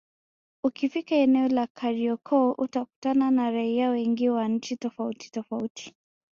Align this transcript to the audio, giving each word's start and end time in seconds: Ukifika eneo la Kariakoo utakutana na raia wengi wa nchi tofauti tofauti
Ukifika 0.63 1.15
eneo 1.15 1.47
la 1.47 1.67
Kariakoo 1.67 2.51
utakutana 2.51 3.31
na 3.31 3.51
raia 3.51 3.89
wengi 3.89 4.29
wa 4.29 4.47
nchi 4.47 4.75
tofauti 4.77 5.31
tofauti 5.31 5.95